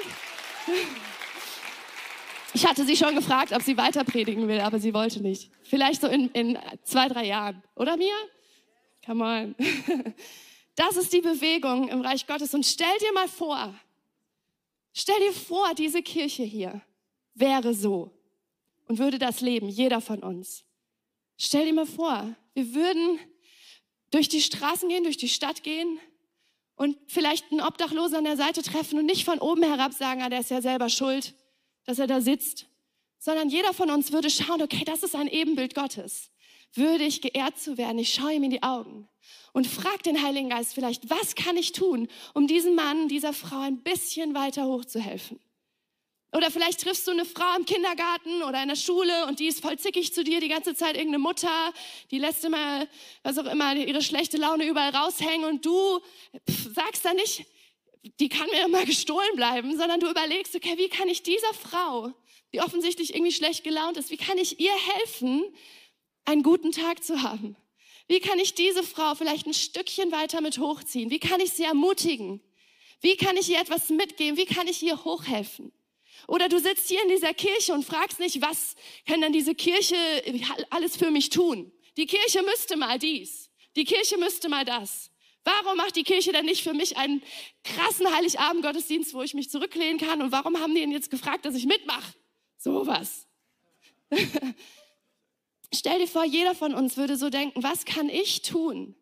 [2.52, 5.50] Ich hatte sie schon gefragt, ob sie weiter predigen will, aber sie wollte nicht.
[5.62, 7.62] Vielleicht so in, in zwei, drei Jahren.
[7.74, 8.14] Oder Mia?
[9.06, 9.54] Come on.
[10.76, 12.52] Das ist die Bewegung im Reich Gottes.
[12.52, 13.72] Und stell dir mal vor,
[14.96, 16.80] Stell dir vor, diese Kirche hier
[17.34, 18.12] wäre so
[18.86, 20.64] und würde das leben, jeder von uns.
[21.36, 23.18] Stell dir mal vor, wir würden
[24.12, 25.98] durch die Straßen gehen, durch die Stadt gehen
[26.76, 30.28] und vielleicht einen Obdachlosen an der Seite treffen und nicht von oben herab sagen, ah,
[30.28, 31.34] der ist ja selber schuld,
[31.84, 32.66] dass er da sitzt,
[33.18, 36.30] sondern jeder von uns würde schauen, okay, das ist ein Ebenbild Gottes.
[36.76, 37.98] Würdig, geehrt zu werden.
[37.98, 39.08] Ich schaue ihm in die Augen
[39.52, 43.60] und frag den Heiligen Geist vielleicht, was kann ich tun, um diesem Mann, dieser Frau
[43.60, 45.40] ein bisschen weiter hochzuhelfen?
[46.34, 49.60] Oder vielleicht triffst du eine Frau im Kindergarten oder in der Schule und die ist
[49.60, 51.72] voll zickig zu dir die ganze Zeit, irgendeine Mutter,
[52.10, 52.88] die lässt immer,
[53.22, 56.00] was auch immer, ihre schlechte Laune überall raushängen und du
[56.50, 57.46] pff, sagst dann nicht,
[58.18, 62.12] die kann mir immer gestohlen bleiben, sondern du überlegst, okay, wie kann ich dieser Frau,
[62.52, 65.44] die offensichtlich irgendwie schlecht gelaunt ist, wie kann ich ihr helfen,
[66.24, 67.56] einen guten Tag zu haben?
[68.06, 71.10] Wie kann ich diese Frau vielleicht ein Stückchen weiter mit hochziehen?
[71.10, 72.40] Wie kann ich sie ermutigen?
[73.00, 74.36] Wie kann ich ihr etwas mitgeben?
[74.36, 75.72] Wie kann ich ihr hochhelfen?
[76.26, 79.96] Oder du sitzt hier in dieser Kirche und fragst nicht, was kann denn diese Kirche
[80.70, 81.72] alles für mich tun?
[81.96, 83.50] Die Kirche müsste mal dies.
[83.76, 85.10] Die Kirche müsste mal das.
[85.44, 87.22] Warum macht die Kirche denn nicht für mich einen
[87.62, 90.22] krassen Heiligabend-Gottesdienst, wo ich mich zurücklehnen kann?
[90.22, 92.14] Und warum haben die denn jetzt gefragt, dass ich mitmache?
[92.56, 93.26] Sowas.
[95.74, 98.94] Stell dir vor, jeder von uns würde so denken, was kann ich tun,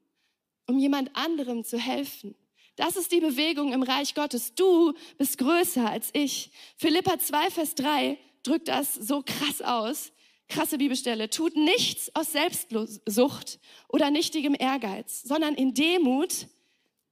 [0.67, 2.35] um jemand anderem zu helfen?
[2.77, 4.55] Das ist die Bewegung im Reich Gottes.
[4.55, 6.51] Du bist größer als ich.
[6.77, 10.13] Philippa 2, Vers 3 drückt das so krass aus.
[10.49, 11.31] Krasse Bibelstelle.
[11.31, 13.59] Tut nichts aus Selbstsucht
[13.89, 16.47] oder nichtigem Ehrgeiz, sondern in Demut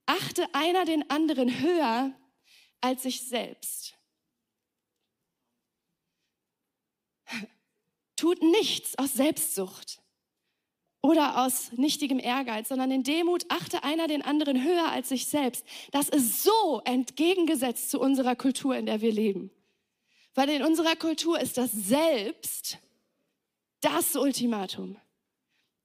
[0.06, 2.12] achte einer den anderen höher
[2.80, 3.89] als sich selbst.
[8.20, 10.02] Tut nichts aus Selbstsucht
[11.00, 15.64] oder aus nichtigem Ehrgeiz, sondern in Demut achte einer den anderen höher als sich selbst.
[15.90, 19.50] Das ist so entgegengesetzt zu unserer Kultur, in der wir leben.
[20.34, 22.76] Weil in unserer Kultur ist das Selbst
[23.80, 24.98] das Ultimatum.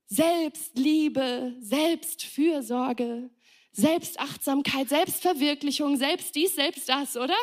[0.08, 3.30] Selbstliebe, Selbstfürsorge,
[3.71, 7.38] Selbstachtsamkeit, Selbstverwirklichung, selbst dies, selbst das, oder?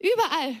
[0.00, 0.60] Überall.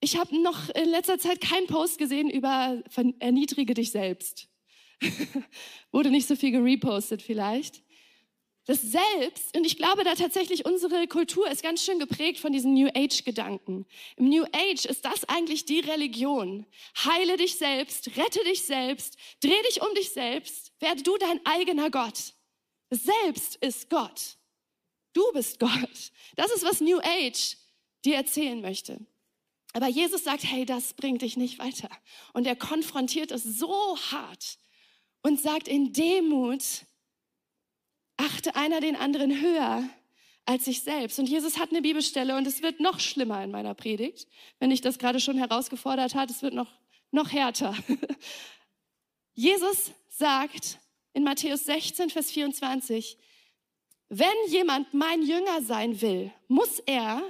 [0.00, 2.82] Ich habe noch in letzter Zeit keinen Post gesehen über
[3.18, 4.48] erniedrige dich selbst.
[5.90, 7.82] Wurde nicht so viel gerepostet vielleicht.
[8.66, 12.74] Das Selbst, und ich glaube da tatsächlich, unsere Kultur ist ganz schön geprägt von diesen
[12.74, 13.86] New Age-Gedanken.
[14.16, 16.66] Im New Age ist das eigentlich die Religion.
[17.04, 21.90] Heile dich selbst, rette dich selbst, dreh dich um dich selbst, werde du dein eigener
[21.90, 22.34] Gott.
[22.90, 24.36] Das Selbst ist Gott.
[25.12, 26.12] Du bist Gott.
[26.34, 27.56] Das ist, was New Age
[28.04, 29.06] dir erzählen möchte.
[29.76, 31.90] Aber Jesus sagt, hey, das bringt dich nicht weiter.
[32.32, 34.56] Und er konfrontiert es so hart
[35.20, 36.62] und sagt in Demut,
[38.16, 39.86] achte einer den anderen höher
[40.46, 41.18] als sich selbst.
[41.18, 44.26] Und Jesus hat eine Bibelstelle und es wird noch schlimmer in meiner Predigt,
[44.60, 46.72] wenn ich das gerade schon herausgefordert hat, es wird noch,
[47.10, 47.76] noch härter.
[49.34, 50.78] Jesus sagt
[51.12, 53.18] in Matthäus 16, Vers 24,
[54.08, 57.22] wenn jemand mein Jünger sein will, muss er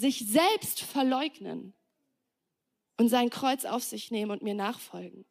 [0.00, 1.74] sich selbst verleugnen
[2.96, 5.24] und sein Kreuz auf sich nehmen und mir nachfolgen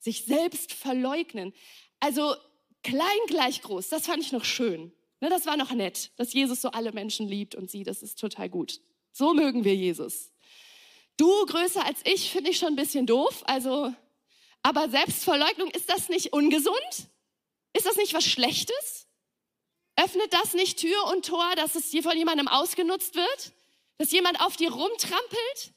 [0.00, 1.52] sich selbst verleugnen.
[2.00, 2.34] Also
[2.82, 4.92] klein gleich groß, das fand ich noch schön.
[5.20, 8.20] Ne, das war noch nett, dass Jesus so alle Menschen liebt und sie, das ist
[8.20, 8.80] total gut.
[9.12, 10.30] So mögen wir Jesus.
[11.16, 13.92] Du größer als ich finde ich schon ein bisschen doof, also,
[14.62, 17.08] aber Selbstverleugnung, ist das nicht ungesund?
[17.72, 19.07] Ist das nicht was Schlechtes?
[20.02, 23.52] Öffnet das nicht Tür und Tor, dass es hier von jemandem ausgenutzt wird?
[23.98, 25.72] Dass jemand auf dir rumtrampelt?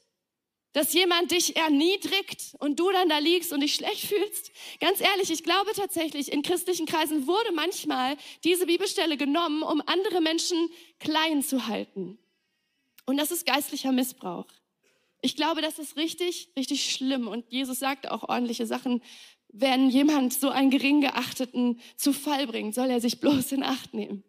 [0.72, 4.52] dass jemand dich erniedrigt und du dann da liegst und dich schlecht fühlst.
[4.80, 10.20] Ganz ehrlich, ich glaube tatsächlich, in christlichen Kreisen wurde manchmal diese Bibelstelle genommen, um andere
[10.20, 12.18] Menschen klein zu halten.
[13.04, 14.46] Und das ist geistlicher Missbrauch.
[15.20, 17.28] Ich glaube, das ist richtig, richtig schlimm.
[17.28, 19.02] Und Jesus sagt auch ordentliche Sachen.
[19.52, 23.92] Wenn jemand so einen gering geachteten zu Fall bringt, soll er sich bloß in Acht
[23.92, 24.24] nehmen.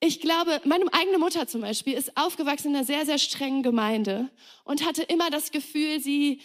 [0.00, 4.30] Ich glaube, meine eigene Mutter zum Beispiel ist aufgewachsen in einer sehr, sehr strengen Gemeinde
[4.64, 6.40] und hatte immer das Gefühl, sie,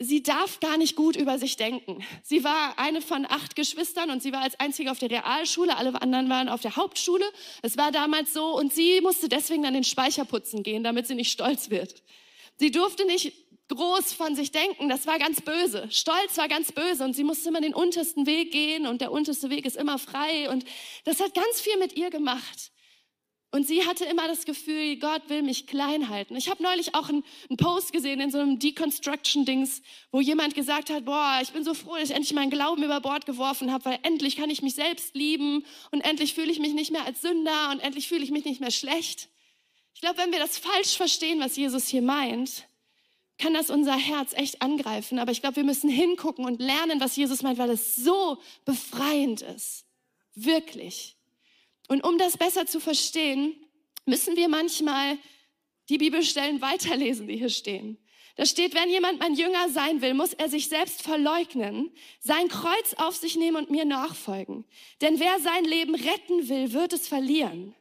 [0.00, 2.04] sie darf gar nicht gut über sich denken.
[2.24, 6.02] Sie war eine von acht Geschwistern und sie war als einzige auf der Realschule, alle
[6.02, 7.24] anderen waren auf der Hauptschule.
[7.62, 11.14] Es war damals so und sie musste deswegen dann den Speicher putzen gehen, damit sie
[11.14, 12.02] nicht stolz wird.
[12.58, 13.32] Sie durfte nicht
[13.68, 15.88] groß von sich denken, das war ganz böse.
[15.90, 19.50] Stolz war ganz böse und sie musste immer den untersten Weg gehen und der unterste
[19.50, 20.64] Weg ist immer frei und
[21.04, 22.72] das hat ganz viel mit ihr gemacht.
[23.52, 26.36] Und sie hatte immer das Gefühl, Gott will mich klein halten.
[26.36, 30.90] Ich habe neulich auch einen, einen, Post gesehen in so einem Deconstruction-Dings, wo jemand gesagt
[30.90, 33.84] hat, boah, ich bin so froh, dass ich endlich meinen Glauben über Bord geworfen habe,
[33.86, 37.22] weil endlich kann ich mich selbst lieben und endlich fühle ich mich nicht mehr als
[37.22, 39.28] Sünder und endlich fühle ich mich nicht mehr schlecht.
[39.94, 42.68] Ich glaube, wenn wir das falsch verstehen, was Jesus hier meint,
[43.38, 45.18] kann das unser Herz echt angreifen.
[45.18, 49.42] Aber ich glaube, wir müssen hingucken und lernen, was Jesus meint, weil es so befreiend
[49.42, 49.84] ist.
[50.34, 51.16] Wirklich.
[51.88, 53.54] Und um das besser zu verstehen,
[54.06, 55.18] müssen wir manchmal
[55.88, 57.98] die Bibelstellen weiterlesen, die hier stehen.
[58.36, 62.94] Da steht, wenn jemand mein Jünger sein will, muss er sich selbst verleugnen, sein Kreuz
[62.98, 64.64] auf sich nehmen und mir nachfolgen.
[65.00, 67.74] Denn wer sein Leben retten will, wird es verlieren.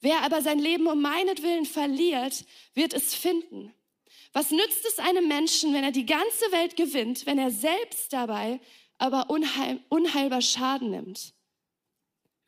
[0.00, 3.74] Wer aber sein Leben um meinetwillen verliert, wird es finden.
[4.32, 8.60] Was nützt es einem Menschen, wenn er die ganze Welt gewinnt, wenn er selbst dabei
[8.98, 11.34] aber unheil, unheilbar Schaden nimmt?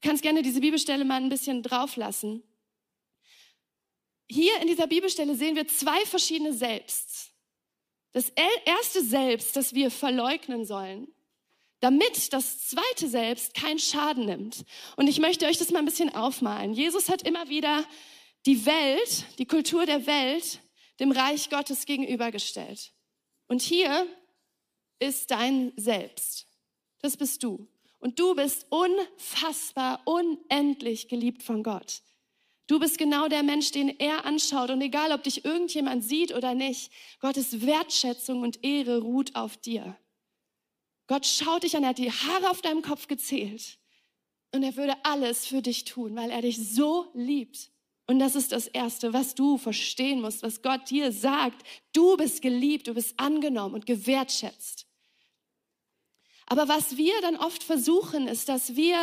[0.00, 2.42] Du kannst gerne diese Bibelstelle mal ein bisschen drauflassen.
[4.28, 7.32] Hier in dieser Bibelstelle sehen wir zwei verschiedene Selbsts.
[8.12, 8.30] Das
[8.64, 11.08] erste Selbst, das wir verleugnen sollen,
[11.80, 14.64] damit das zweite Selbst keinen Schaden nimmt.
[14.96, 16.74] Und ich möchte euch das mal ein bisschen aufmalen.
[16.74, 17.84] Jesus hat immer wieder
[18.46, 20.60] die Welt, die Kultur der Welt,
[21.00, 22.92] dem Reich Gottes gegenübergestellt.
[23.48, 24.06] Und hier
[24.98, 26.46] ist dein Selbst.
[27.00, 27.68] Das bist du.
[27.98, 32.02] Und du bist unfassbar, unendlich geliebt von Gott.
[32.66, 34.70] Du bist genau der Mensch, den er anschaut.
[34.70, 39.96] Und egal, ob dich irgendjemand sieht oder nicht, Gottes Wertschätzung und Ehre ruht auf dir.
[41.06, 43.78] Gott schaut dich an, er hat die Haare auf deinem Kopf gezählt.
[44.54, 47.70] Und er würde alles für dich tun, weil er dich so liebt.
[48.06, 51.64] Und das ist das Erste, was du verstehen musst, was Gott dir sagt.
[51.92, 54.86] Du bist geliebt, du bist angenommen und gewertschätzt.
[56.46, 58.98] Aber was wir dann oft versuchen, ist, dass wir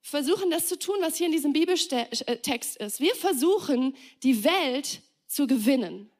[0.00, 3.00] versuchen das zu tun, was hier in diesem Bibeltext ist.
[3.00, 6.10] Wir versuchen, die Welt zu gewinnen.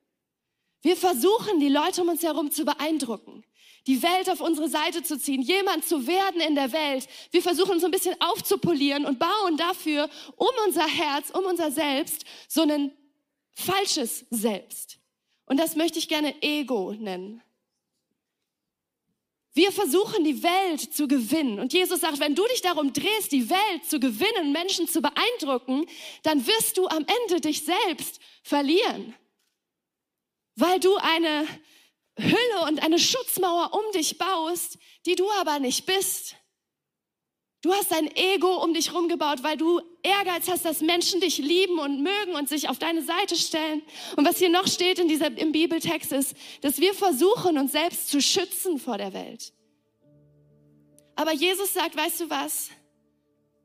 [0.82, 3.44] Wir versuchen, die Leute um uns herum zu beeindrucken,
[3.86, 7.06] die Welt auf unsere Seite zu ziehen, jemand zu werden in der Welt.
[7.30, 12.24] Wir versuchen so ein bisschen aufzupolieren und bauen dafür um unser Herz, um unser Selbst
[12.48, 12.92] so ein
[13.54, 14.98] falsches Selbst.
[15.46, 17.42] Und das möchte ich gerne Ego nennen.
[19.54, 21.60] Wir versuchen die Welt zu gewinnen.
[21.60, 25.86] Und Jesus sagt, wenn du dich darum drehst, die Welt zu gewinnen, Menschen zu beeindrucken,
[26.24, 29.14] dann wirst du am Ende dich selbst verlieren.
[30.56, 31.46] Weil du eine
[32.18, 36.36] Hülle und eine Schutzmauer um dich baust, die du aber nicht bist.
[37.62, 41.78] Du hast dein Ego um dich rumgebaut, weil du Ehrgeiz hast, dass Menschen dich lieben
[41.78, 43.82] und mögen und sich auf deine Seite stellen.
[44.14, 48.08] Und was hier noch steht in dieser, im Bibeltext ist, dass wir versuchen, uns selbst
[48.08, 49.52] zu schützen vor der Welt.
[51.16, 52.70] Aber Jesus sagt, weißt du was?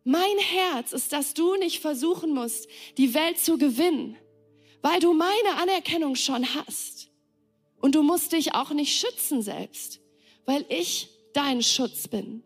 [0.04, 4.18] Mein Herz ist, dass du nicht versuchen musst, die Welt zu gewinnen,
[4.82, 7.01] weil du meine Anerkennung schon hast.
[7.82, 10.00] Und du musst dich auch nicht schützen selbst,
[10.46, 12.44] weil ich dein Schutz bin.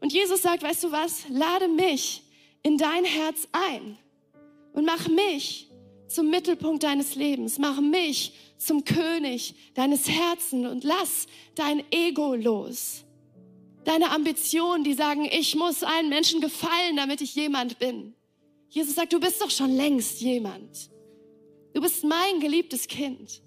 [0.00, 2.22] Und Jesus sagt, weißt du was, lade mich
[2.62, 3.98] in dein Herz ein
[4.72, 5.68] und mach mich
[6.06, 13.04] zum Mittelpunkt deines Lebens, mach mich zum König deines Herzens und lass dein Ego los.
[13.84, 18.14] Deine Ambitionen, die sagen, ich muss allen Menschen gefallen, damit ich jemand bin.
[18.70, 20.90] Jesus sagt, du bist doch schon längst jemand.
[21.72, 23.42] Du bist mein geliebtes Kind.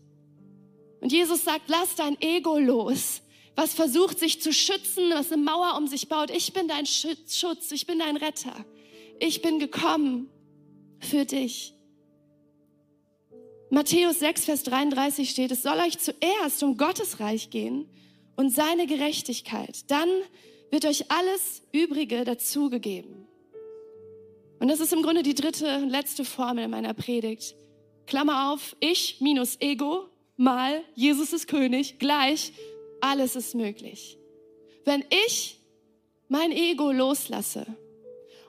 [1.01, 3.21] Und Jesus sagt, lass dein Ego los
[3.55, 6.29] was versucht, sich zu schützen, was eine Mauer um sich baut.
[6.31, 8.65] Ich bin dein Schutz, ich bin dein Retter.
[9.19, 10.29] Ich bin gekommen
[10.99, 11.73] für dich.
[13.69, 17.87] Matthäus 6, Vers 33 steht, es soll euch zuerst um Gottes Reich gehen
[18.35, 19.89] und seine Gerechtigkeit.
[19.89, 20.09] Dann
[20.71, 23.27] wird euch alles Übrige dazugegeben.
[24.59, 27.55] Und das ist im Grunde die dritte und letzte Formel meiner Predigt.
[28.07, 30.10] Klammer auf, ich minus Ego
[30.41, 32.51] mal Jesus ist König gleich
[32.99, 34.17] alles ist möglich.
[34.83, 35.59] Wenn ich
[36.27, 37.65] mein Ego loslasse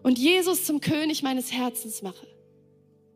[0.03, 2.27] und Jesus zum König meines Herzens mache,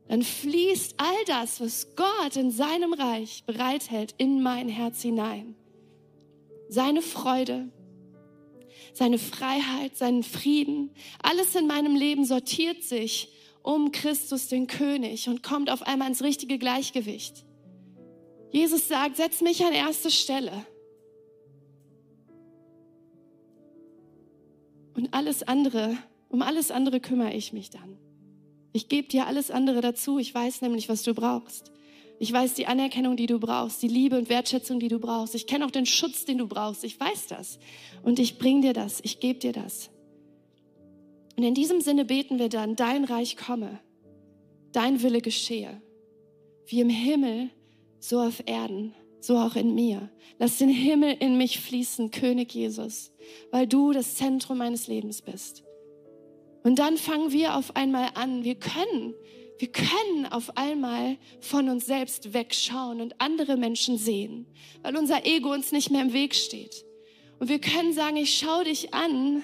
[0.08, 5.56] dann fließt all das, was Gott in seinem Reich bereithält, in mein Herz hinein.
[6.68, 7.68] Seine Freude,
[8.92, 10.90] seine Freiheit, seinen Frieden,
[11.22, 16.22] alles in meinem Leben sortiert sich um Christus den König und kommt auf einmal ins
[16.22, 17.45] richtige Gleichgewicht.
[18.50, 20.66] Jesus sagt, setz mich an erste Stelle.
[24.94, 25.96] Und alles andere,
[26.28, 27.98] um alles andere kümmere ich mich dann.
[28.72, 30.18] Ich gebe dir alles andere dazu.
[30.18, 31.72] Ich weiß nämlich, was du brauchst.
[32.18, 35.34] Ich weiß die Anerkennung, die du brauchst, die Liebe und Wertschätzung, die du brauchst.
[35.34, 36.82] Ich kenne auch den Schutz, den du brauchst.
[36.82, 37.58] Ich weiß das.
[38.02, 39.00] Und ich bring dir das.
[39.02, 39.90] Ich gebe dir das.
[41.36, 43.80] Und in diesem Sinne beten wir dann, dein Reich komme,
[44.72, 45.82] dein Wille geschehe,
[46.66, 47.50] wie im Himmel,
[47.98, 48.94] so auf Erden
[49.26, 50.08] so auch in mir.
[50.38, 53.12] Lass den Himmel in mich fließen, König Jesus,
[53.50, 55.64] weil du das Zentrum meines Lebens bist.
[56.62, 58.44] Und dann fangen wir auf einmal an.
[58.44, 59.14] Wir können,
[59.58, 64.46] wir können auf einmal von uns selbst wegschauen und andere Menschen sehen,
[64.82, 66.84] weil unser Ego uns nicht mehr im Weg steht.
[67.38, 69.42] Und wir können sagen, ich schaue dich an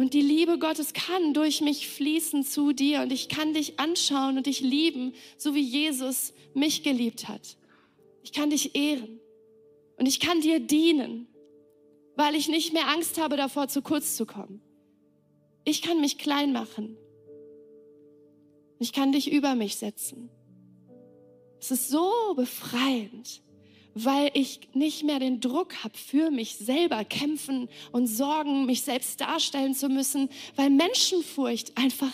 [0.00, 4.38] und die Liebe Gottes kann durch mich fließen zu dir und ich kann dich anschauen
[4.38, 7.56] und dich lieben, so wie Jesus mich geliebt hat.
[8.22, 9.20] Ich kann dich ehren.
[9.98, 11.28] Und ich kann dir dienen,
[12.16, 14.62] weil ich nicht mehr Angst habe davor, zu kurz zu kommen.
[15.64, 16.96] Ich kann mich klein machen.
[18.78, 20.30] Ich kann dich über mich setzen.
[21.60, 23.42] Es ist so befreiend,
[23.94, 29.20] weil ich nicht mehr den Druck habe, für mich selber kämpfen und sorgen, mich selbst
[29.20, 32.12] darstellen zu müssen, weil Menschenfurcht einfach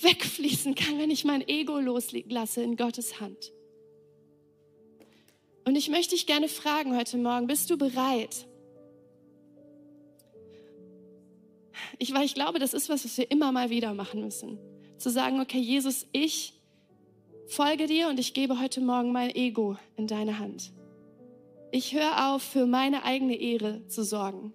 [0.00, 3.52] wegfließen kann, wenn ich mein Ego loslasse in Gottes Hand.
[5.64, 8.46] Und ich möchte dich gerne fragen heute Morgen, bist du bereit?
[11.98, 14.58] Ich, weil ich glaube, das ist was, was wir immer mal wieder machen müssen.
[14.98, 16.54] Zu sagen, okay, Jesus, ich
[17.46, 20.72] folge dir und ich gebe heute Morgen mein Ego in deine Hand.
[21.70, 24.54] Ich höre auf, für meine eigene Ehre zu sorgen.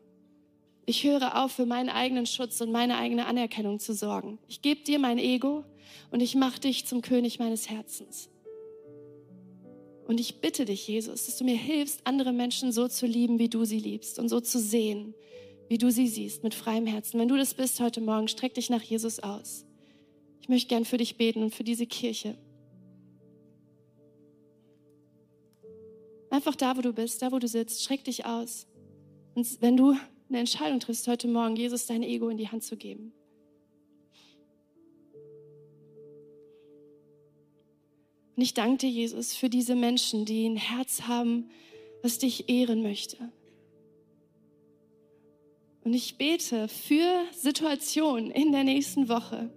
[0.86, 4.40] Ich höre auf, für meinen eigenen Schutz und meine eigene Anerkennung zu sorgen.
[4.48, 5.64] Ich gebe dir mein Ego
[6.12, 8.30] und ich mache dich zum König meines Herzens.
[10.06, 13.48] Und ich bitte dich, Jesus, dass du mir hilfst, andere Menschen so zu lieben, wie
[13.48, 15.14] du sie liebst und so zu sehen,
[15.70, 17.20] wie du sie siehst, mit freiem Herzen.
[17.20, 19.66] Wenn du das bist heute Morgen, streck dich nach Jesus aus.
[20.42, 22.38] Ich möchte gern für dich beten und für diese Kirche.
[26.34, 28.66] Einfach da, wo du bist, da, wo du sitzt, streck dich aus.
[29.36, 29.96] Und wenn du
[30.30, 33.14] eine Entscheidung triffst heute Morgen, Jesus dein Ego in die Hand zu geben.
[38.36, 41.52] Und ich danke dir, Jesus, für diese Menschen, die ein Herz haben,
[42.02, 43.32] was dich ehren möchte.
[45.84, 49.52] Und ich bete für Situationen in der nächsten Woche,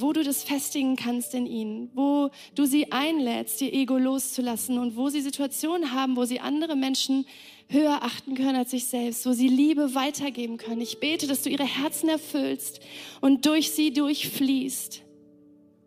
[0.00, 4.96] wo du das festigen kannst in ihnen, wo du sie einlädst, ihr Ego loszulassen und
[4.96, 7.26] wo sie Situationen haben, wo sie andere Menschen
[7.68, 10.80] höher achten können als sich selbst, wo sie Liebe weitergeben können.
[10.80, 12.80] Ich bete, dass du ihre Herzen erfüllst
[13.20, 15.02] und durch sie durchfließt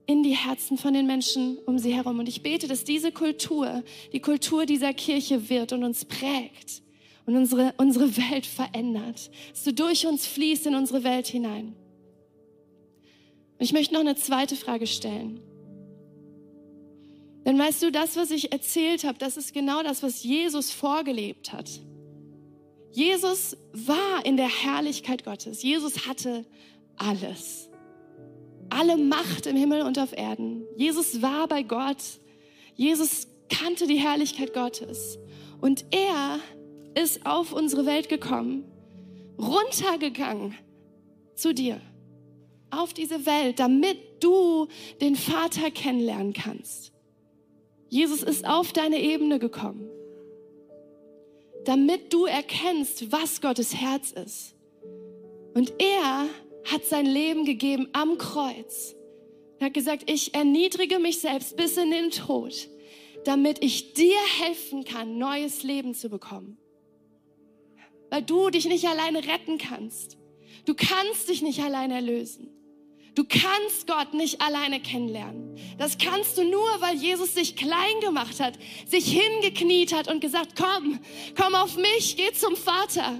[0.05, 2.19] in die Herzen von den Menschen um sie herum.
[2.19, 6.81] Und ich bete, dass diese Kultur, die Kultur dieser Kirche wird und uns prägt
[7.27, 9.29] und unsere, unsere Welt verändert.
[9.51, 11.75] Dass du durch uns fließt in unsere Welt hinein.
[13.59, 15.41] Und ich möchte noch eine zweite Frage stellen.
[17.45, 21.53] Denn weißt du, das, was ich erzählt habe, das ist genau das, was Jesus vorgelebt
[21.53, 21.69] hat.
[22.91, 25.61] Jesus war in der Herrlichkeit Gottes.
[25.61, 26.45] Jesus hatte
[26.97, 27.69] alles
[28.69, 30.65] alle Macht im Himmel und auf Erden.
[30.75, 31.97] Jesus war bei Gott.
[32.75, 35.17] Jesus kannte die Herrlichkeit Gottes.
[35.59, 36.39] Und er
[36.95, 38.63] ist auf unsere Welt gekommen,
[39.37, 40.55] runtergegangen
[41.35, 41.81] zu dir,
[42.71, 44.67] auf diese Welt, damit du
[45.01, 46.91] den Vater kennenlernen kannst.
[47.89, 49.89] Jesus ist auf deine Ebene gekommen,
[51.65, 54.55] damit du erkennst, was Gottes Herz ist.
[55.53, 56.27] Und er
[56.71, 58.95] hat sein Leben gegeben am Kreuz.
[59.59, 62.69] Er hat gesagt, ich erniedrige mich selbst bis in den Tod,
[63.25, 66.57] damit ich dir helfen kann, neues Leben zu bekommen.
[68.09, 70.17] Weil du dich nicht alleine retten kannst.
[70.65, 72.49] Du kannst dich nicht alleine erlösen.
[73.19, 75.53] Du kannst Gott nicht alleine kennenlernen.
[75.77, 78.53] Das kannst du nur, weil Jesus sich klein gemacht hat,
[78.87, 81.01] sich hingekniet hat und gesagt, komm,
[81.35, 83.19] komm auf mich, geh zum Vater.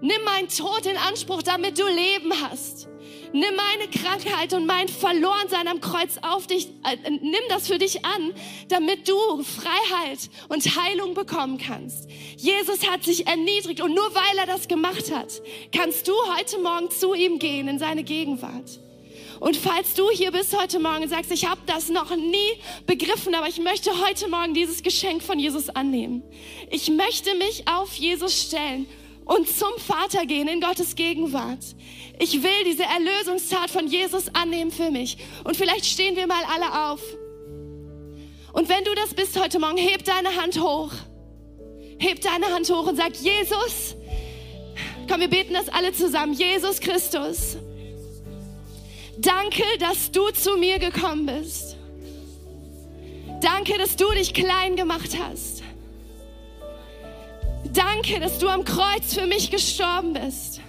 [0.00, 2.88] Nimm meinen Tod in Anspruch, damit du Leben hast.
[3.32, 6.66] Nimm meine Krankheit und mein Verlorensein am Kreuz auf dich.
[6.82, 8.34] Äh, nimm das für dich an,
[8.66, 12.10] damit du Freiheit und Heilung bekommen kannst.
[12.36, 15.40] Jesus hat sich erniedrigt und nur weil er das gemacht hat,
[15.72, 18.80] kannst du heute Morgen zu ihm gehen in seine Gegenwart.
[19.44, 23.34] Und falls du hier bist heute Morgen und sagst, ich habe das noch nie begriffen,
[23.34, 26.22] aber ich möchte heute Morgen dieses Geschenk von Jesus annehmen.
[26.70, 28.86] Ich möchte mich auf Jesus stellen
[29.26, 31.62] und zum Vater gehen in Gottes Gegenwart.
[32.18, 35.18] Ich will diese Erlösungstat von Jesus annehmen für mich.
[35.44, 37.02] Und vielleicht stehen wir mal alle auf.
[38.54, 40.92] Und wenn du das bist heute Morgen, heb deine Hand hoch.
[41.98, 43.94] Heb deine Hand hoch und sag, Jesus,
[45.06, 46.32] komm, wir beten das alle zusammen.
[46.32, 47.58] Jesus Christus,
[49.18, 51.76] danke, dass du zu mir gekommen bist.
[53.40, 55.62] Danke, dass du dich klein gemacht hast.
[57.72, 60.60] Danke, dass du am Kreuz für mich gestorben bist.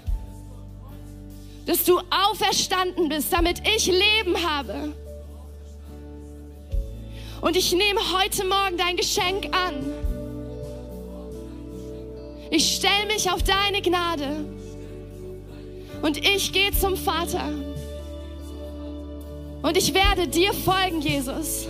[1.65, 4.93] Dass du auferstanden bist, damit ich Leben habe.
[7.41, 9.93] Und ich nehme heute Morgen dein Geschenk an.
[12.49, 14.45] Ich stelle mich auf deine Gnade.
[16.01, 17.74] Und ich gehe zum Vater.
[19.61, 21.67] Und ich werde dir folgen, Jesus.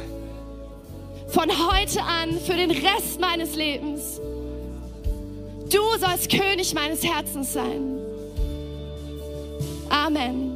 [1.28, 4.20] Von heute an für den Rest meines Lebens.
[5.70, 8.00] Du sollst König meines Herzens sein.
[9.90, 10.55] Amen.